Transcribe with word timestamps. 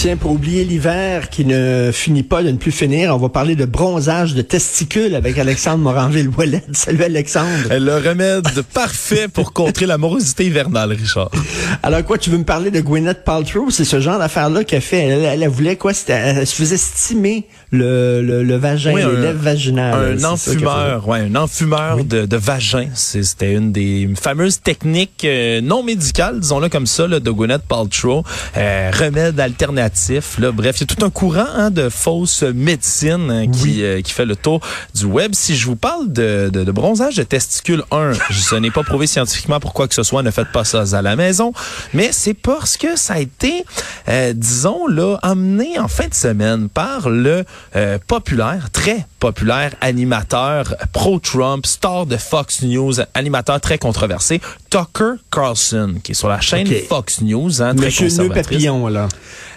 Tiens, 0.00 0.16
pour 0.16 0.30
oublier 0.32 0.64
l'hiver 0.64 1.28
qui 1.28 1.44
ne 1.44 1.90
finit 1.92 2.22
pas 2.22 2.42
de 2.42 2.50
ne 2.50 2.56
plus 2.56 2.72
finir, 2.72 3.14
on 3.14 3.18
va 3.18 3.28
parler 3.28 3.54
de 3.54 3.66
bronzage 3.66 4.32
de 4.32 4.40
testicules 4.40 5.14
avec 5.14 5.36
Alexandre 5.36 5.84
Moranville-Ouellet. 5.84 6.62
Salut 6.72 7.02
Alexandre. 7.04 7.68
Le 7.70 7.96
remède 7.96 8.62
parfait 8.72 9.28
pour 9.28 9.52
contrer 9.52 9.84
la 9.84 9.98
morosité 9.98 10.46
hivernale, 10.46 10.92
Richard. 10.92 11.30
Alors 11.82 12.02
quoi, 12.02 12.16
tu 12.16 12.30
veux 12.30 12.38
me 12.38 12.44
parler 12.44 12.70
de 12.70 12.80
Gwyneth 12.80 13.24
Paltrow? 13.24 13.68
C'est 13.68 13.84
ce 13.84 14.00
genre 14.00 14.18
d'affaire-là 14.18 14.64
qu'elle 14.64 14.80
fait. 14.80 15.00
Elle, 15.06 15.22
elle, 15.22 15.42
elle 15.42 15.48
voulait 15.50 15.76
quoi? 15.76 15.92
Elle 16.08 16.46
se 16.46 16.54
faisait 16.54 16.78
stimer 16.78 17.46
le, 17.70 18.22
le, 18.22 18.42
le 18.42 18.56
vagin, 18.56 18.94
Oui, 18.94 19.02
les 19.02 19.06
un- 19.06 19.20
lèvres 19.20 19.42
vaginales. 19.42 20.18
Un 20.18 20.24
enfumeur, 20.24 21.06
ouais, 21.08 21.20
un 21.30 21.34
enfumeur 21.36 22.02
de, 22.06 22.24
de 22.24 22.36
vagin. 22.38 22.88
C'était 22.94 23.52
une 23.52 23.70
des 23.70 24.08
fameuses 24.18 24.62
techniques 24.62 25.26
euh, 25.26 25.60
non 25.60 25.82
médicales, 25.82 26.40
disons-le 26.40 26.70
comme 26.70 26.86
ça, 26.86 27.06
là, 27.06 27.20
de 27.20 27.30
Gwyneth 27.30 27.64
Paltrow. 27.68 28.24
Euh, 28.56 28.90
remède 28.98 29.38
alternatif. 29.38 29.89
Là, 30.38 30.52
bref, 30.52 30.76
il 30.78 30.80
y 30.80 30.84
a 30.84 30.94
tout 30.94 31.04
un 31.04 31.10
courant 31.10 31.46
hein, 31.54 31.70
de 31.70 31.88
fausses 31.88 32.42
médecines 32.42 33.30
hein, 33.30 33.50
qui, 33.50 33.82
euh, 33.82 34.00
qui 34.00 34.12
fait 34.12 34.24
le 34.24 34.36
tour 34.36 34.60
du 34.94 35.04
web. 35.04 35.32
Si 35.34 35.56
je 35.56 35.66
vous 35.66 35.76
parle 35.76 36.12
de, 36.12 36.50
de, 36.52 36.64
de 36.64 36.72
bronzage 36.72 37.16
de 37.16 37.22
testicules, 37.22 37.82
un, 37.90 38.12
ce 38.30 38.54
n'est 38.56 38.70
pas 38.70 38.82
prouvé 38.82 39.06
scientifiquement 39.06 39.60
pourquoi 39.60 39.88
que 39.88 39.94
ce 39.94 40.02
soit, 40.02 40.22
ne 40.22 40.30
faites 40.30 40.52
pas 40.52 40.64
ça 40.64 40.84
à 40.92 41.02
la 41.02 41.16
maison, 41.16 41.52
mais 41.92 42.10
c'est 42.12 42.34
parce 42.34 42.76
que 42.76 42.96
ça 42.96 43.14
a 43.14 43.18
été, 43.18 43.64
euh, 44.08 44.32
disons, 44.34 44.86
là, 44.86 45.16
amené 45.22 45.78
en 45.78 45.88
fin 45.88 46.08
de 46.08 46.14
semaine 46.14 46.68
par 46.68 47.08
le 47.10 47.44
euh, 47.76 47.98
populaire, 48.06 48.68
très 48.72 49.06
populaire 49.20 49.74
animateur 49.80 50.74
pro-Trump, 50.92 51.66
star 51.66 52.06
de 52.06 52.16
Fox 52.16 52.62
News, 52.62 52.94
animateur 53.14 53.60
très 53.60 53.78
controversé, 53.78 54.40
Tucker 54.70 55.12
Carlson, 55.30 55.94
qui 56.02 56.12
est 56.12 56.14
sur 56.14 56.28
la 56.28 56.40
chaîne. 56.40 56.66
Fox 56.88 57.20
News, 57.20 57.62
hein, 57.62 57.74
très 57.74 57.86
Monsieur 57.86 58.08
conservatrice. 58.08 58.46
Papillon, 58.46 58.88
là. 58.88 59.08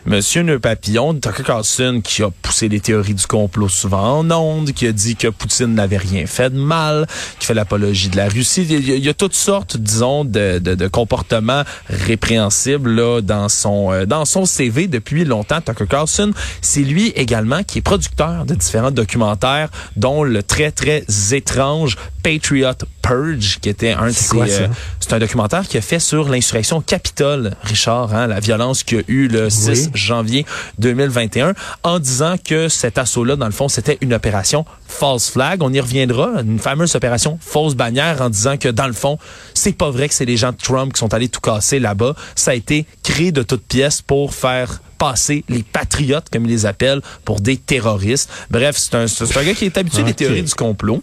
Monsieur 0.06 0.44
Nœud 0.44 0.60
Papillon, 0.60 1.14
Tucker 1.14 1.44
Carlson, 1.44 2.02
qui 2.04 2.24
a 2.24 2.30
poussé 2.30 2.68
les 2.68 2.82
théories 2.82 3.14
du 3.14 3.26
complot 3.26 3.70
souvent 3.70 4.20
en 4.20 4.32
ondes, 4.32 4.72
qui 4.74 4.86
a 4.86 4.92
dit 4.92 5.16
que 5.16 5.30
Poutine 5.30 5.74
n'avait 5.74 5.96
rien 5.96 6.26
fait 6.26 6.50
de 6.50 6.58
mal, 6.60 7.08
qui 7.40 7.48
fait 7.48 7.54
l'apologie 7.54 8.10
de 8.10 8.18
la 8.18 8.28
Russie. 8.28 8.68
Il 8.70 8.86
y 8.86 8.92
a, 8.92 8.96
il 8.96 9.06
y 9.06 9.08
a 9.08 9.14
toutes 9.14 9.34
sortes, 9.34 9.78
disons, 9.78 10.26
de, 10.26 10.60
de, 10.60 10.76
de 10.76 10.88
comportements 10.90 11.64
répréhensibles 11.90 12.92
là, 12.94 13.22
dans 13.22 13.48
son 13.48 13.94
euh, 13.94 14.06
dans 14.06 14.26
son 14.26 14.46
CV 14.46 14.88
depuis 14.88 15.24
longtemps. 15.24 15.62
Tucker 15.62 15.88
Carlson, 15.88 16.32
c'est 16.62 16.82
lui 16.82 17.08
également 17.16 17.64
qui 17.64 17.78
est 17.80 17.82
producteur 17.82 18.46
de 18.46 18.56
différents 18.56 18.92
documentaires, 18.92 19.53
dont 19.96 20.24
le 20.24 20.44
très 20.44 20.72
très 20.72 21.04
étrange 21.32 21.98
Patriot 22.24 22.72
Purge, 23.02 23.60
qui 23.60 23.68
était 23.68 23.92
un 23.92 24.08
de 24.08 24.12
ses, 24.12 24.38
euh, 24.38 24.68
c'est 25.02 25.12
un 25.12 25.20
documentaire 25.20 25.68
qui 25.68 25.78
a 25.78 25.82
fait 25.82 26.00
sur 26.00 26.30
l'insurrection 26.30 26.80
Capitole, 26.80 27.54
Richard, 27.64 28.16
hein, 28.16 28.28
la 28.28 28.40
violence 28.40 28.84
qu'il 28.84 29.00
y 29.00 29.02
a 29.02 29.04
eu 29.08 29.28
le 29.28 29.50
6 29.50 29.90
janvier 29.94 30.46
2021, 30.80 31.54
en 31.84 32.00
disant 32.00 32.36
que 32.38 32.70
cet 32.70 32.98
assaut-là, 32.98 33.36
dans 33.36 33.46
le 33.46 33.52
fond, 33.52 33.68
c'était 33.68 33.98
une 34.00 34.14
opération 34.14 34.66
false 34.88 35.30
flag. 35.32 35.62
On 35.62 35.74
y 35.74 35.82
reviendra, 35.82 36.42
une 36.42 36.60
fameuse 36.60 36.96
opération 36.96 37.38
fausse 37.42 37.76
bannière, 37.76 38.22
en 38.22 38.30
disant 38.30 38.56
que, 38.56 38.70
dans 38.70 38.88
le 38.88 38.94
fond, 38.94 39.18
c'est 39.54 39.74
pas 39.74 39.92
vrai 39.92 40.08
que 40.08 40.14
c'est 40.14 40.26
les 40.26 40.38
gens 40.38 40.54
de 40.54 40.58
Trump 40.58 40.94
qui 40.94 41.00
sont 41.00 41.14
allés 41.14 41.28
tout 41.28 41.42
casser 41.42 41.80
là-bas. 41.80 42.16
Ça 42.36 42.52
a 42.52 42.54
été 42.54 42.86
créé 43.04 43.34
de 43.34 43.44
toutes 43.44 43.66
pièces 43.66 44.02
pour 44.02 44.34
faire 44.34 44.82
passer 45.04 45.44
les 45.50 45.64
patriotes, 45.64 46.28
comme 46.32 46.46
ils 46.46 46.52
les 46.52 46.66
appellent, 46.66 47.02
pour 47.26 47.42
des 47.42 47.58
terroristes. 47.58 48.30
Bref, 48.50 48.78
c'est 48.78 48.96
un, 48.96 49.06
c'est 49.08 49.36
un 49.38 49.44
gars 49.44 49.54
qui 49.54 49.66
est 49.66 49.78
habitué 49.78 50.04
des 50.04 50.12
Ok. 50.12 50.16
théories 50.16 50.44
du 50.44 50.54
complot. 50.54 51.02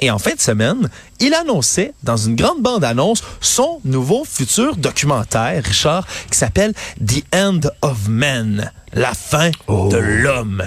Et 0.00 0.08
en 0.10 0.18
fin 0.20 0.34
de 0.34 0.40
semaine, 0.40 0.88
il 1.18 1.34
annonçait 1.34 1.94
dans 2.04 2.16
une 2.16 2.36
grande 2.36 2.62
bande-annonce 2.62 3.22
son 3.40 3.80
nouveau 3.84 4.24
futur 4.24 4.76
documentaire, 4.76 5.62
Richard, 5.64 6.06
qui 6.30 6.38
s'appelle 6.38 6.74
The 7.04 7.24
End 7.34 7.60
of 7.82 8.06
Men, 8.08 8.70
la 8.92 9.14
fin 9.14 9.50
de 9.68 9.96
l'homme. 9.96 10.62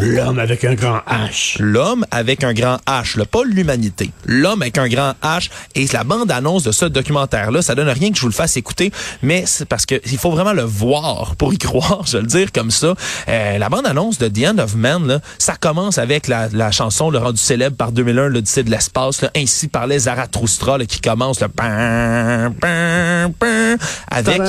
L'homme 0.00 0.38
avec 0.38 0.64
un 0.64 0.74
grand 0.74 1.00
H. 1.08 1.56
L'homme 1.60 2.04
avec 2.10 2.42
un 2.42 2.52
grand 2.52 2.78
H, 2.86 3.18
là, 3.18 3.24
pas 3.24 3.44
l'humanité. 3.44 4.10
L'homme 4.26 4.62
avec 4.62 4.78
un 4.78 4.88
grand 4.88 5.12
H. 5.22 5.50
Et 5.74 5.86
la 5.92 6.04
bande-annonce 6.04 6.64
de 6.64 6.72
ce 6.72 6.84
documentaire-là, 6.84 7.62
ça 7.62 7.74
donne 7.74 7.88
rien 7.88 8.10
que 8.10 8.16
je 8.16 8.22
vous 8.22 8.28
le 8.28 8.32
fasse 8.32 8.56
écouter, 8.56 8.90
mais 9.22 9.44
c'est 9.46 9.66
parce 9.66 9.86
que 9.86 10.00
il 10.06 10.18
faut 10.18 10.30
vraiment 10.30 10.52
le 10.52 10.62
voir 10.62 11.36
pour 11.36 11.52
y 11.54 11.58
croire, 11.64 12.02
je 12.06 12.16
vais 12.16 12.22
le 12.22 12.28
dire 12.28 12.52
comme 12.52 12.70
ça. 12.70 12.94
Euh, 13.28 13.58
la 13.58 13.68
bande-annonce 13.68 14.18
de 14.18 14.28
The 14.28 14.48
End 14.48 14.58
of 14.58 14.74
Man, 14.74 15.06
là, 15.06 15.20
ça 15.38 15.54
commence 15.56 15.98
avec 15.98 16.28
la, 16.28 16.48
la 16.48 16.70
chanson 16.70 17.10
le 17.10 17.18
rendu 17.18 17.40
célèbre 17.40 17.76
par 17.76 17.92
2001, 17.92 18.28
l'Odyssée 18.28 18.62
de 18.62 18.70
l'espace, 18.70 19.22
là, 19.22 19.30
ainsi 19.36 19.68
parlait 19.68 20.00
Zarathustra, 20.00 20.78
là, 20.78 20.86
qui 20.86 21.00
commence 21.00 21.40
le 21.40 21.48
pam, 21.48 22.54
pam, 22.54 23.32
pam, 23.32 23.78
avec... 24.08 24.40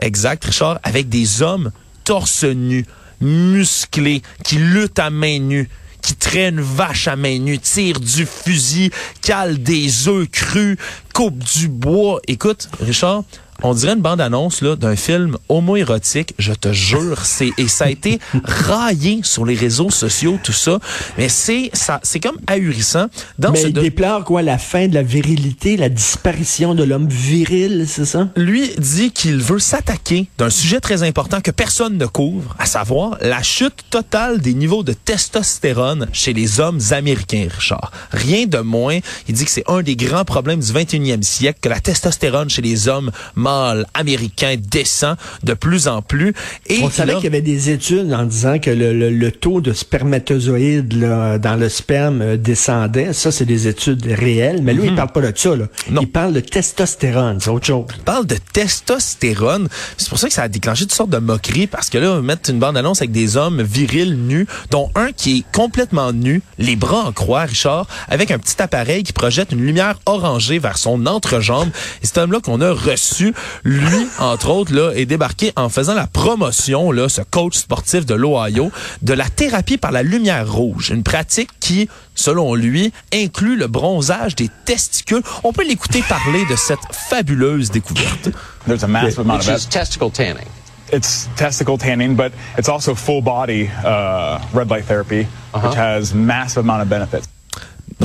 Exact, 0.00 0.44
Richard, 0.44 0.78
avec 0.82 1.08
des 1.08 1.42
hommes 1.42 1.70
torse 2.04 2.44
nu, 2.44 2.84
musclés, 3.22 4.22
qui 4.44 4.56
luttent 4.56 4.98
à 4.98 5.10
main 5.10 5.38
nue 5.38 5.68
qui 6.02 6.16
traînent 6.16 6.60
vache 6.60 7.06
à 7.08 7.16
main 7.16 7.38
nue, 7.38 7.58
tirent 7.58 8.00
du 8.00 8.26
fusil, 8.26 8.90
calent 9.22 9.62
des 9.62 10.08
œufs 10.08 10.28
crus, 10.30 10.76
coupent 11.14 11.38
du 11.38 11.68
bois. 11.68 12.20
Écoute, 12.26 12.68
Richard, 12.80 13.22
on 13.62 13.74
dirait 13.74 13.92
une 13.94 14.00
bande-annonce 14.00 14.60
là 14.62 14.76
d'un 14.76 14.96
film 14.96 15.36
homo-érotique, 15.48 16.34
je 16.38 16.52
te 16.52 16.72
jure, 16.72 17.24
c'est 17.24 17.50
et 17.58 17.68
ça 17.68 17.84
a 17.86 17.90
été 17.90 18.18
raillé 18.44 19.20
sur 19.22 19.44
les 19.44 19.54
réseaux 19.54 19.90
sociaux 19.90 20.38
tout 20.42 20.52
ça, 20.52 20.78
mais 21.18 21.28
c'est 21.28 21.70
ça 21.72 22.00
c'est 22.02 22.20
comme 22.20 22.36
ahurissant 22.46 23.06
dans 23.38 23.52
Mais 23.52 23.62
ce 23.62 23.66
il 23.68 23.72
doc- 23.72 23.84
déplore 23.84 24.24
quoi? 24.24 24.42
La 24.42 24.58
fin 24.58 24.88
de 24.88 24.94
la 24.94 25.02
virilité, 25.02 25.76
la 25.76 25.88
disparition 25.88 26.74
de 26.74 26.82
l'homme 26.84 27.08
viril, 27.08 27.86
c'est 27.88 28.04
ça? 28.04 28.28
lui 28.36 28.70
dit 28.78 29.10
qu'il 29.12 29.38
veut 29.38 29.58
s'attaquer 29.58 30.26
d'un 30.38 30.50
sujet 30.50 30.80
très 30.80 31.02
important 31.02 31.40
que 31.40 31.50
personne 31.50 31.96
ne 31.98 32.06
couvre, 32.06 32.54
à 32.58 32.66
savoir 32.66 33.16
la 33.20 33.42
chute 33.42 33.84
totale 33.90 34.40
des 34.40 34.54
niveaux 34.54 34.82
de 34.82 34.92
testostérone 34.92 36.08
chez 36.12 36.32
les 36.32 36.60
hommes 36.60 36.80
américains, 36.90 37.48
Richard. 37.56 37.90
Rien 38.10 38.46
de 38.46 38.58
moins. 38.58 38.98
Il 39.28 39.34
dit 39.34 39.44
que 39.44 39.50
c'est 39.50 39.64
un 39.68 39.82
des 39.82 39.96
grands 39.96 40.24
problèmes 40.24 40.60
du 40.60 40.72
21e 40.72 41.22
siècle, 41.22 41.58
que 41.62 41.68
la 41.68 41.80
testostérone 41.80 42.50
chez 42.50 42.62
les 42.62 42.88
hommes 42.88 43.10
mâles 43.52 43.86
américains 43.94 44.56
descend 44.58 45.16
de 45.42 45.54
plus 45.54 45.88
en 45.88 46.02
plus. 46.02 46.32
Et 46.66 46.80
On 46.82 46.90
savait 46.90 47.14
qu'il 47.16 47.24
y 47.24 47.26
avait 47.28 47.40
des 47.42 47.70
études 47.70 48.12
en 48.12 48.24
disant 48.24 48.58
que 48.58 48.70
le, 48.70 48.92
le- 48.92 49.10
le 49.10 49.32
taux 49.32 49.60
de 49.60 49.72
spermatozoïdes 49.72 50.92
là, 50.94 51.38
dans 51.38 51.56
le 51.56 51.68
sperme 51.68 52.22
euh, 52.22 52.36
descendait. 52.36 53.12
Ça, 53.12 53.30
c'est 53.30 53.44
des 53.44 53.68
études 53.68 54.04
réelles. 54.06 54.60
Mais 54.62 54.74
lui, 54.74 54.86
il 54.88 54.94
parle 54.94 55.12
pas 55.12 55.20
de 55.20 55.32
ça. 55.36 55.50
Là. 55.56 55.64
Mhm. 55.88 55.94
Non. 55.94 56.00
Il 56.02 56.08
parle 56.10 56.32
de 56.32 56.40
testostérone. 56.40 57.38
C'est 57.40 57.50
autre 57.50 57.66
chose. 57.66 57.84
parle 58.04 58.26
de 58.26 58.36
testostérone. 58.52 59.68
C'est 59.96 60.08
pour 60.08 60.18
ça 60.18 60.28
que 60.28 60.34
ça 60.34 60.42
a 60.42 60.48
déclenché 60.48 60.84
toutes 60.84 60.94
sortes 60.94 61.10
de 61.10 61.18
moqueries 61.18 61.66
parce 61.66 61.88
que 61.90 61.98
là, 61.98 62.20
mettre 62.20 62.50
une 62.50 62.58
bande-annonce 62.58 63.00
avec 63.00 63.12
des 63.12 63.36
hommes 63.36 63.62
virils 63.62 64.16
nus, 64.16 64.46
dont 64.70 64.90
un 64.94 65.12
qui 65.12 65.38
est 65.38 65.44
complètement 65.56 66.12
nu, 66.12 66.42
les 66.58 66.76
bras 66.76 67.04
en 67.06 67.12
croix, 67.12 67.42
Richard, 67.42 67.86
avec 68.08 68.30
un 68.30 68.38
petit 68.38 68.60
appareil 68.62 69.02
qui 69.02 69.12
projette 69.12 69.52
une 69.52 69.64
lumière 69.64 69.96
orangée 70.06 70.58
vers 70.58 70.78
son 70.78 71.06
entrejambe. 71.06 71.68
Et 72.02 72.06
cet 72.06 72.18
homme-là 72.18 72.40
qu'on 72.40 72.60
a 72.60 72.72
reçu, 72.72 73.34
lui, 73.64 74.06
entre 74.18 74.50
autres, 74.50 74.74
là, 74.74 74.92
est 74.94 75.06
débarqué 75.06 75.52
en 75.56 75.68
faisant 75.68 75.94
la 75.94 76.06
promotion, 76.06 76.92
là, 76.92 77.08
ce 77.08 77.22
coach 77.22 77.56
sportif 77.56 78.06
de 78.06 78.14
l'Ohio, 78.14 78.70
de 79.02 79.12
la 79.12 79.28
thérapie 79.28 79.78
par 79.78 79.92
la 79.92 80.02
lumière 80.02 80.50
rouge. 80.50 80.90
Une 80.90 81.02
pratique 81.02 81.50
qui, 81.60 81.88
selon 82.14 82.54
lui, 82.54 82.92
inclut 83.12 83.56
le 83.56 83.66
bronzage 83.66 84.34
des 84.34 84.50
testicules. 84.64 85.22
On 85.44 85.52
peut 85.52 85.66
l'écouter 85.66 86.02
parler 86.08 86.44
de 86.50 86.56
cette 86.56 86.80
fabuleuse 86.90 87.70
découverte. 87.70 88.30
There's 88.66 88.84
a 88.84 88.88
massive 88.88 89.20
amount 89.20 89.48
of 89.48 89.68
testicle 89.68 90.10
tanning. 90.10 90.46
It's 90.92 91.28
testicle 91.36 91.78
tanning, 91.78 92.14
but 92.14 92.32
it's 92.58 92.68
also 92.68 92.94
full 92.94 93.22
body 93.22 93.70
uh, 93.82 94.38
red 94.52 94.68
light 94.70 94.84
therapy, 94.84 95.26
which 95.54 95.74
has 95.74 96.12
massive 96.12 96.64
amount 96.64 96.82
of 96.82 96.88
benefits. 96.88 97.26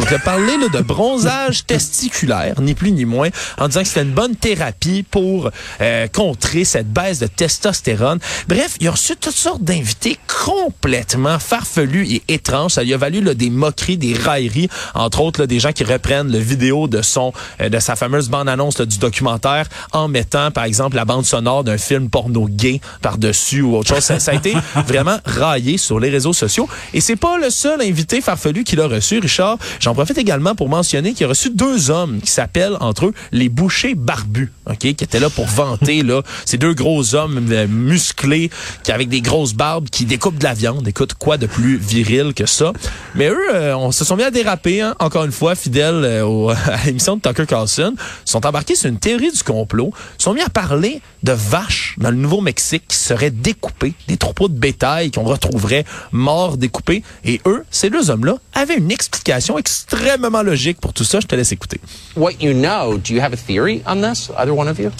Il 0.09 0.15
a 0.15 0.19
parlé 0.19 0.57
là, 0.57 0.69
de 0.69 0.81
bronzage 0.81 1.65
testiculaire, 1.65 2.61
ni 2.61 2.75
plus 2.75 2.93
ni 2.93 3.03
moins, 3.03 3.27
en 3.57 3.67
disant 3.67 3.81
que 3.81 3.87
c'était 3.89 4.03
une 4.03 4.13
bonne 4.13 4.37
thérapie 4.37 5.03
pour 5.03 5.51
euh, 5.81 6.07
contrer 6.07 6.63
cette 6.63 6.89
baisse 6.89 7.19
de 7.19 7.27
testostérone. 7.27 8.19
Bref, 8.47 8.77
il 8.79 8.87
a 8.87 8.91
reçu 8.91 9.17
toutes 9.17 9.35
sortes 9.35 9.63
d'invités 9.63 10.17
complètement 10.45 11.39
farfelus 11.39 12.07
et 12.09 12.23
étranges. 12.29 12.71
Ça 12.71 12.83
lui 12.83 12.93
a 12.93 12.97
valu 12.97 13.19
là, 13.19 13.33
des 13.33 13.49
moqueries, 13.49 13.97
des 13.97 14.13
railleries, 14.13 14.69
entre 14.93 15.19
autres 15.19 15.41
là, 15.41 15.47
des 15.47 15.59
gens 15.59 15.73
qui 15.73 15.83
reprennent 15.83 16.31
le 16.31 16.39
vidéo 16.39 16.87
de 16.87 17.01
son 17.01 17.33
euh, 17.59 17.67
de 17.67 17.79
sa 17.79 17.97
fameuse 17.97 18.29
bande-annonce 18.29 18.79
du 18.79 18.99
documentaire 18.99 19.67
en 19.91 20.07
mettant, 20.07 20.51
par 20.51 20.63
exemple, 20.63 20.95
la 20.95 21.03
bande 21.03 21.25
sonore 21.25 21.65
d'un 21.65 21.77
film 21.77 22.09
porno 22.09 22.47
gay 22.49 22.79
par-dessus 23.01 23.61
ou 23.61 23.75
autre 23.75 23.93
chose. 23.93 24.17
Ça, 24.19 24.31
a 24.31 24.35
été 24.35 24.53
vraiment 24.85 25.17
raillé 25.25 25.77
sur 25.77 25.99
les 25.99 26.09
réseaux 26.09 26.31
sociaux. 26.31 26.69
Et 26.93 27.01
c'est 27.01 27.17
pas 27.17 27.37
le 27.37 27.49
seul 27.49 27.81
invité 27.81 28.21
farfelu 28.21 28.63
qu'il 28.63 28.79
a 28.79 28.87
reçu, 28.87 29.19
Richard. 29.19 29.57
Profite 29.97 30.19
également 30.19 30.53
pour 30.53 30.69
mentionner 30.69 31.13
qu'il 31.13 31.25
a 31.25 31.29
reçu 31.29 31.49
deux 31.49 31.89
hommes 31.89 32.21
qui 32.21 32.29
s'appellent 32.29 32.77
entre 32.81 33.07
eux 33.07 33.13
les 33.31 33.49
bouchers 33.49 33.95
barbus, 33.95 34.51
ok, 34.69 34.77
qui 34.77 34.89
étaient 34.89 35.19
là 35.19 35.31
pour 35.31 35.47
vanter 35.47 36.03
là 36.03 36.21
ces 36.45 36.59
deux 36.59 36.75
gros 36.75 37.15
hommes 37.15 37.47
euh, 37.51 37.67
musclés 37.67 38.51
qui 38.83 38.91
avec 38.91 39.09
des 39.09 39.21
grosses 39.21 39.55
barbes 39.55 39.89
qui 39.89 40.05
découpent 40.05 40.37
de 40.37 40.43
la 40.43 40.53
viande. 40.53 40.87
Écoute, 40.87 41.15
quoi 41.15 41.39
de 41.39 41.47
plus 41.47 41.77
viril 41.77 42.35
que 42.35 42.45
ça? 42.45 42.73
Mais 43.15 43.29
eux, 43.29 43.55
euh, 43.55 43.75
on 43.75 43.91
se 43.91 44.05
sont 44.05 44.15
mis 44.15 44.21
à 44.21 44.29
déraper, 44.29 44.81
hein, 44.81 44.95
encore 44.99 45.23
une 45.23 45.31
fois, 45.31 45.55
fidèles 45.55 46.03
euh, 46.03 46.53
à 46.67 46.85
l'émission 46.85 47.15
de 47.15 47.21
Tucker 47.21 47.47
Carlson, 47.47 47.95
sont 48.23 48.45
embarqués 48.45 48.75
sur 48.75 48.91
une 48.91 48.99
théorie 48.99 49.31
du 49.31 49.41
complot, 49.41 49.91
sont 50.19 50.35
mis 50.35 50.41
à 50.41 50.49
parler 50.49 51.01
de 51.23 51.31
vaches 51.31 51.95
dans 51.97 52.11
le 52.11 52.17
Nouveau-Mexique 52.17 52.83
qui 52.87 52.97
seraient 52.97 53.31
découpées, 53.31 53.95
des 54.07 54.17
troupeaux 54.17 54.47
de 54.47 54.59
bétail 54.59 55.09
qu'on 55.09 55.23
retrouverait 55.23 55.85
morts 56.11 56.57
découpés. 56.57 57.01
Et 57.25 57.41
eux, 57.47 57.65
ces 57.71 57.89
deux 57.89 58.11
hommes-là, 58.11 58.35
avaient 58.53 58.77
une 58.77 58.91
explication 58.91 59.57
extrêmement 59.87 60.43
logique 60.43 60.79
pour 60.81 60.93
tout 60.93 61.03
ça. 61.03 61.19
Je 61.19 61.27
te 61.27 61.35
laisse 61.35 61.51
écouter. 61.51 61.79
What 62.15 62.41
you 62.41 62.53
know, 62.53 62.97
do 62.97 63.13
you 63.13 63.21
have 63.21 63.33
a 63.33 63.37
theory 63.37 63.83
on 63.85 64.01
this, 64.01 64.29
either 64.37 64.53
one 64.53 64.67
of 64.67 64.79
you? 64.79 64.91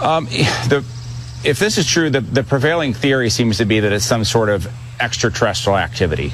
Um, 0.00 0.26
the, 0.68 0.84
if 1.44 1.58
this 1.58 1.76
is 1.78 1.86
true, 1.86 2.10
the, 2.10 2.20
the 2.20 2.42
prevailing 2.42 2.94
theory 2.94 3.30
seems 3.30 3.58
to 3.58 3.64
be 3.64 3.80
that 3.80 3.92
it's 3.92 4.04
some 4.04 4.24
sort 4.24 4.48
of 4.48 4.68
extraterrestrial 5.00 5.78
activity. 5.78 6.32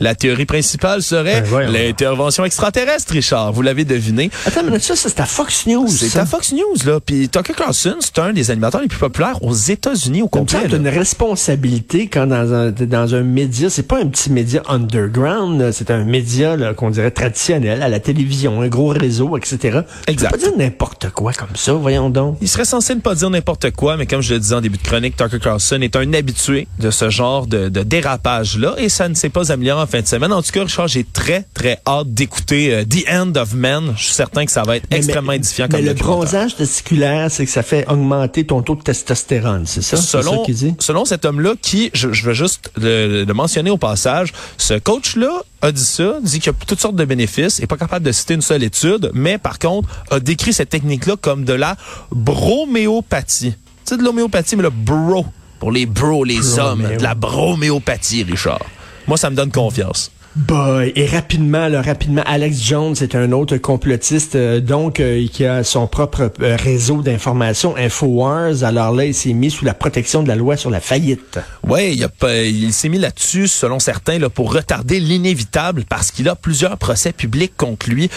La 0.00 0.14
théorie 0.14 0.46
principale 0.46 1.02
serait 1.02 1.42
Ben, 1.50 1.70
l'intervention 1.70 2.44
extraterrestre, 2.44 3.12
Richard. 3.12 3.52
Vous 3.52 3.62
l'avez 3.62 3.84
deviné. 3.84 4.30
Attends, 4.46 4.62
mais 4.70 4.78
ça, 4.78 4.94
c'est 4.96 5.18
à 5.20 5.26
Fox 5.26 5.66
News. 5.66 5.88
C'est 5.88 6.18
à 6.18 6.26
Fox 6.26 6.52
News, 6.52 6.76
là. 6.86 7.00
Puis 7.04 7.28
Tucker 7.28 7.54
Carlson, 7.54 7.96
c'est 8.00 8.18
un 8.18 8.32
des 8.32 8.50
animateurs 8.50 8.80
les 8.80 8.88
plus 8.88 8.98
populaires 8.98 9.42
aux 9.42 9.54
États-Unis 9.54 10.22
au 10.22 10.28
complet. 10.28 10.68
là. 10.68 10.76
une 10.76 10.88
responsabilité 10.88 12.08
quand 12.08 12.26
dans 12.26 12.52
un, 12.54 12.70
dans 12.70 13.14
un 13.14 13.22
média, 13.22 13.68
c'est 13.70 13.82
pas 13.86 14.00
un 14.00 14.06
petit 14.06 14.30
média 14.30 14.62
underground, 14.68 15.70
c'est 15.72 15.90
un 15.90 16.04
média 16.04 16.56
qu'on 16.76 16.90
dirait 16.90 17.10
traditionnel, 17.10 17.82
à 17.82 17.88
la 17.88 18.00
télévision, 18.00 18.60
un 18.62 18.68
gros 18.68 18.88
réseau, 18.88 19.36
etc. 19.36 19.80
Tu 20.06 20.12
Exact. 20.12 20.30
peux 20.32 20.38
pas 20.38 20.44
dire 20.48 20.56
n'importe 20.56 21.10
quoi 21.10 21.32
comme 21.32 21.54
ça, 21.56 21.72
voyons 21.72 22.10
donc. 22.10 22.38
Il 22.40 22.48
serait 22.48 22.64
censé 22.64 22.94
ne 22.94 23.00
pas 23.00 23.14
dire 23.14 23.30
n'importe 23.30 23.70
quoi, 23.72 23.96
mais 23.96 24.06
comme 24.06 24.20
je 24.22 24.34
le 24.34 24.40
disais 24.40 24.54
en 24.54 24.60
début 24.60 24.78
de 24.78 24.82
chronique, 24.82 25.16
Tucker 25.16 25.38
Carlson 25.40 25.80
est 25.82 25.96
un 25.96 26.12
habitué 26.14 26.68
de 26.78 26.90
ce 26.90 27.10
genre 27.10 27.46
de, 27.46 27.68
de 27.68 27.82
dérapage-là 27.82 28.74
et 28.78 28.88
ça 28.88 29.08
ne 29.08 29.14
s'est 29.14 29.28
pas 29.28 29.50
amélioré 29.52 29.82
en 29.82 29.86
fin 29.88 30.00
de 30.00 30.06
semaine. 30.06 30.32
En 30.32 30.40
tout 30.42 30.52
cas, 30.52 30.62
Richard, 30.62 30.86
j'ai 30.88 31.02
très, 31.04 31.44
très 31.54 31.80
hâte 31.86 32.12
d'écouter 32.14 32.72
euh, 32.72 32.84
The 32.84 33.04
End 33.10 33.32
of 33.36 33.54
Men. 33.54 33.94
Je 33.96 34.04
suis 34.04 34.14
certain 34.14 34.44
que 34.46 34.52
ça 34.52 34.62
va 34.62 34.76
être 34.76 34.86
Mais- 34.90 34.98
extrêmement 34.98 35.32
mais- 35.32 35.36
édifiant 35.36 35.66
Mais 35.70 35.76
comme 35.78 35.84
le 35.86 35.94
documentaire. 35.94 36.16
bronzage 36.16 36.56
testiculaire, 36.56 37.30
c'est 37.30 37.44
que 37.44 37.50
ça 37.50 37.62
fait 37.62 37.86
augmenter 37.88 38.44
ton 38.46 38.62
taux 38.62 38.76
de 38.76 38.82
testostérone, 38.82 39.64
c'est 39.66 39.82
ça? 39.82 39.96
C'est 39.96 40.02
ça 40.06 40.22
Selon, 40.22 40.44
qu'il 40.44 40.54
dit? 40.54 40.74
selon 40.78 41.04
cet 41.04 41.24
homme-là, 41.24 41.54
qui, 41.60 41.90
je, 41.94 42.12
je 42.12 42.24
veux 42.24 42.34
juste 42.34 42.70
le, 42.76 43.24
le 43.24 43.34
mentionner 43.34 43.70
au 43.70 43.78
passage, 43.78 44.32
ce 44.58 44.74
coach-là 44.74 45.42
a 45.62 45.72
dit 45.72 45.82
ça, 45.84 46.18
dit 46.22 46.38
qu'il 46.38 46.52
y 46.52 46.54
a 46.54 46.58
toutes 46.66 46.80
sortes 46.80 46.94
de 46.96 47.04
bénéfices, 47.04 47.58
est 47.60 47.66
pas 47.66 47.76
capable 47.76 48.04
de 48.06 48.12
citer 48.12 48.34
une 48.34 48.42
seule 48.42 48.62
étude, 48.62 49.10
mais 49.14 49.38
par 49.38 49.58
contre, 49.58 49.88
a 50.10 50.20
décrit 50.20 50.52
cette 50.52 50.68
technique-là 50.68 51.16
comme 51.20 51.44
de 51.44 51.52
la 51.54 51.76
broméopathie. 52.12 53.54
Sais, 53.84 53.96
de 53.96 54.02
l'homéopathie, 54.02 54.56
mais 54.56 54.62
le 54.62 54.70
bro, 54.70 55.24
pour 55.58 55.72
les 55.72 55.86
bros, 55.86 56.22
les 56.24 56.58
hommes, 56.58 56.82
de 56.98 57.02
la 57.02 57.14
broméopathie, 57.14 58.22
Richard. 58.22 58.60
Moi, 59.08 59.16
ça 59.16 59.30
me 59.30 59.36
donne 59.36 59.50
confiance. 59.50 60.10
Boy, 60.36 60.92
et 60.94 61.06
rapidement, 61.06 61.68
rapidement, 61.82 62.22
Alex 62.24 62.62
Jones 62.62 62.94
est 63.00 63.14
un 63.14 63.32
autre 63.32 63.56
complotiste, 63.56 64.36
euh, 64.36 64.60
donc 64.60 65.00
euh, 65.00 65.26
qui 65.32 65.44
a 65.44 65.64
son 65.64 65.86
propre 65.86 66.30
euh, 66.40 66.56
réseau 66.56 67.02
d'information, 67.02 67.76
Infowars. 67.76 68.62
Alors 68.62 68.94
là, 68.94 69.06
il 69.06 69.14
s'est 69.14 69.32
mis 69.32 69.50
sous 69.50 69.64
la 69.64 69.74
protection 69.74 70.22
de 70.22 70.28
la 70.28 70.36
loi 70.36 70.56
sur 70.56 70.70
la 70.70 70.80
faillite. 70.80 71.38
Ouais, 71.66 71.94
il, 71.94 72.04
a 72.04 72.08
il 72.44 72.72
s'est 72.72 72.88
mis 72.88 72.98
là-dessus, 72.98 73.48
selon 73.48 73.78
certains, 73.78 74.18
là, 74.18 74.28
pour 74.28 74.52
retarder 74.52 75.00
l'inévitable, 75.00 75.84
parce 75.88 76.10
qu'il 76.10 76.28
a 76.28 76.36
plusieurs 76.36 76.76
procès 76.76 77.12
publics 77.12 77.56
contre 77.56 77.88
lui, 77.90 78.10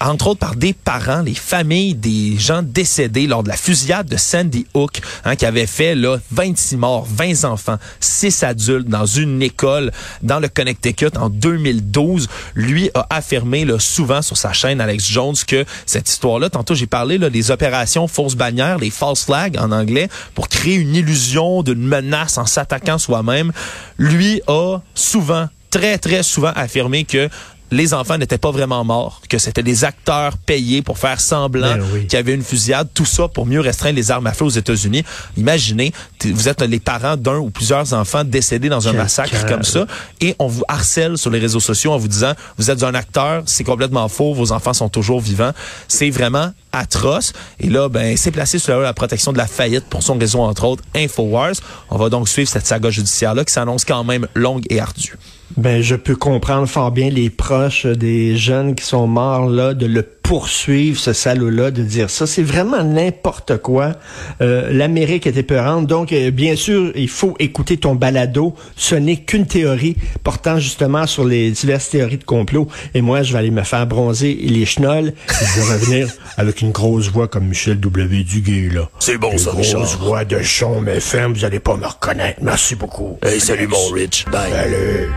entre 0.00 0.28
autres 0.28 0.40
par 0.40 0.56
des 0.56 0.72
parents, 0.72 1.20
les 1.20 1.34
familles 1.34 1.94
des 1.94 2.38
gens 2.38 2.62
décédés 2.62 3.26
lors 3.26 3.42
de 3.42 3.48
la 3.48 3.56
fusillade 3.56 4.08
de 4.08 4.16
Sandy 4.16 4.66
Hook, 4.74 5.00
hein, 5.24 5.36
qui 5.36 5.46
avait 5.46 5.66
fait 5.66 5.94
là 5.94 6.16
26 6.32 6.76
morts, 6.76 7.06
20 7.08 7.44
enfants, 7.44 7.76
6 8.00 8.42
adultes 8.42 8.88
dans 8.88 9.06
une 9.06 9.42
école 9.42 9.92
dans 10.22 10.40
le 10.40 10.48
Connecticut 10.48 11.16
en 11.16 11.28
2012. 11.58 12.28
Lui 12.54 12.90
a 12.94 13.06
affirmé 13.10 13.66
souvent 13.78 14.22
sur 14.22 14.36
sa 14.36 14.52
chaîne 14.52 14.80
Alex 14.80 15.06
Jones 15.06 15.34
que 15.46 15.64
cette 15.86 16.08
histoire-là, 16.08 16.50
tantôt 16.50 16.74
j'ai 16.74 16.86
parlé 16.86 17.18
des 17.18 17.50
opérations 17.50 18.08
fausses 18.08 18.36
bannières, 18.36 18.78
les 18.78 18.90
false 18.90 19.24
flags 19.24 19.58
en 19.58 19.72
anglais, 19.72 20.08
pour 20.34 20.48
créer 20.48 20.74
une 20.74 20.94
illusion 20.94 21.62
d'une 21.62 21.86
menace 21.86 22.38
en 22.38 22.46
s'attaquant 22.46 22.98
soi-même. 22.98 23.52
Lui 23.98 24.40
a 24.46 24.78
souvent, 24.94 25.48
très 25.70 25.98
très 25.98 26.22
souvent 26.22 26.52
affirmé 26.54 27.04
que 27.04 27.28
les 27.70 27.94
enfants 27.94 28.18
n'étaient 28.18 28.38
pas 28.38 28.50
vraiment 28.50 28.84
morts, 28.84 29.22
que 29.28 29.38
c'était 29.38 29.62
des 29.62 29.84
acteurs 29.84 30.36
payés 30.38 30.82
pour 30.82 30.98
faire 30.98 31.20
semblant 31.20 31.76
Ben 31.76 31.84
oui. 31.92 32.06
qu'il 32.06 32.14
y 32.14 32.16
avait 32.16 32.34
une 32.34 32.42
fusillade, 32.42 32.88
tout 32.94 33.04
ça 33.04 33.28
pour 33.28 33.46
mieux 33.46 33.60
restreindre 33.60 33.96
les 33.96 34.10
armes 34.10 34.26
à 34.26 34.32
feu 34.32 34.44
aux 34.44 34.50
États-Unis. 34.50 35.04
Imaginez, 35.36 35.92
vous 36.24 36.48
êtes 36.48 36.62
les 36.62 36.80
parents 36.80 37.16
d'un 37.16 37.38
ou 37.38 37.50
plusieurs 37.50 37.92
enfants 37.92 38.24
décédés 38.24 38.68
dans 38.68 38.88
un 38.88 38.92
Quel 38.92 39.00
massacre 39.00 39.46
comme 39.46 39.62
ça 39.62 39.86
et 40.20 40.34
on 40.38 40.46
vous 40.46 40.64
harcèle 40.68 41.18
sur 41.18 41.30
les 41.30 41.38
réseaux 41.38 41.60
sociaux 41.60 41.92
en 41.92 41.98
vous 41.98 42.08
disant 42.08 42.32
vous 42.56 42.70
êtes 42.70 42.82
un 42.82 42.94
acteur, 42.94 43.42
c'est 43.46 43.64
complètement 43.64 44.08
faux, 44.08 44.34
vos 44.34 44.52
enfants 44.52 44.72
sont 44.72 44.88
toujours 44.88 45.20
vivants. 45.20 45.52
C'est 45.86 46.10
vraiment 46.10 46.52
atroce. 46.72 47.32
Et 47.60 47.68
là, 47.68 47.88
ben, 47.88 48.16
c'est 48.16 48.30
placé 48.30 48.58
sous 48.58 48.70
la, 48.70 48.78
la 48.78 48.92
protection 48.92 49.32
de 49.32 49.38
la 49.38 49.46
faillite 49.46 49.84
pour 49.84 50.02
son 50.02 50.18
réseau, 50.18 50.40
entre 50.40 50.64
autres, 50.64 50.82
Infowars. 50.94 51.54
On 51.90 51.96
va 51.96 52.08
donc 52.08 52.28
suivre 52.28 52.48
cette 52.48 52.66
saga 52.66 52.90
judiciaire-là 52.90 53.44
qui 53.44 53.52
s'annonce 53.52 53.84
quand 53.84 54.04
même 54.04 54.26
longue 54.34 54.64
et 54.70 54.80
ardue. 54.80 55.16
Ben, 55.56 55.82
je 55.82 55.94
peux 55.96 56.14
comprendre 56.14 56.68
fort 56.68 56.92
bien 56.92 57.10
les 57.10 57.30
proches 57.30 57.86
des 57.86 58.36
jeunes 58.36 58.74
qui 58.74 58.84
sont 58.84 59.06
morts 59.06 59.48
là 59.48 59.74
de 59.74 59.86
le 59.86 60.02
poursuivre 60.02 61.00
ce 61.00 61.14
salaud-là, 61.14 61.70
de 61.70 61.82
dire 61.82 62.10
ça. 62.10 62.26
C'est 62.26 62.42
vraiment 62.42 62.84
n'importe 62.84 63.56
quoi. 63.56 63.94
Euh, 64.42 64.70
L'Amérique 64.70 65.26
est 65.26 65.38
épeurante. 65.38 65.86
Donc, 65.86 66.12
euh, 66.12 66.30
bien 66.30 66.54
sûr, 66.54 66.92
il 66.94 67.08
faut 67.08 67.34
écouter 67.38 67.78
ton 67.78 67.94
balado. 67.94 68.54
Ce 68.76 68.94
n'est 68.94 69.16
qu'une 69.16 69.46
théorie 69.46 69.96
portant 70.22 70.58
justement 70.58 71.06
sur 71.06 71.24
les 71.24 71.50
diverses 71.50 71.88
théories 71.88 72.18
de 72.18 72.24
complot. 72.24 72.68
Et 72.94 73.00
moi, 73.00 73.22
je 73.22 73.32
vais 73.32 73.38
aller 73.38 73.50
me 73.50 73.62
faire 73.62 73.86
bronzer 73.86 74.34
les 74.34 74.66
chenolles. 74.66 75.08
Et 75.08 75.44
je 75.56 75.60
vais 75.62 75.72
revenir 75.74 76.08
avec 76.36 76.60
une 76.60 76.72
grosse 76.72 77.08
voix 77.08 77.26
comme 77.26 77.46
Michel 77.46 77.80
W. 77.80 78.22
Duguay, 78.22 78.68
là. 78.70 78.90
C'est 78.98 79.16
bon, 79.16 79.32
Une 79.32 79.38
ça, 79.38 79.52
grosse 79.52 79.74
Richard. 79.74 79.98
voix 79.98 80.24
de 80.26 80.42
chon, 80.42 80.82
mais 80.82 81.00
ferme, 81.00 81.32
vous 81.32 81.46
allez 81.46 81.60
pas 81.60 81.76
me 81.78 81.86
reconnaître. 81.86 82.38
Merci 82.42 82.74
beaucoup. 82.74 83.18
Hey, 83.22 83.40
salut, 83.40 83.66
mon 83.66 83.88
Rich. 83.94 84.26
Bye. 84.30 84.50
Salut. 84.52 85.08